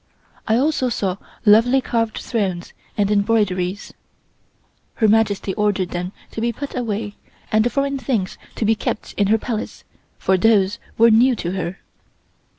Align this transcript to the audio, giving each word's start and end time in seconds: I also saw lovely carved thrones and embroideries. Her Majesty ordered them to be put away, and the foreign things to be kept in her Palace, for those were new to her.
I 0.47 0.55
also 0.57 0.89
saw 0.89 1.17
lovely 1.45 1.79
carved 1.79 2.17
thrones 2.17 2.73
and 2.97 3.11
embroideries. 3.11 3.93
Her 4.95 5.07
Majesty 5.07 5.53
ordered 5.53 5.89
them 5.89 6.11
to 6.31 6.41
be 6.41 6.51
put 6.51 6.75
away, 6.75 7.17
and 7.51 7.63
the 7.63 7.69
foreign 7.69 7.99
things 7.99 8.39
to 8.55 8.65
be 8.65 8.73
kept 8.73 9.13
in 9.13 9.27
her 9.27 9.37
Palace, 9.37 9.83
for 10.17 10.37
those 10.39 10.79
were 10.97 11.11
new 11.11 11.35
to 11.35 11.51
her. 11.51 11.81